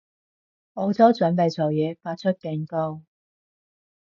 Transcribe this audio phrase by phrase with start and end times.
[0.73, 3.03] 澳洲準備做嘢，發出警告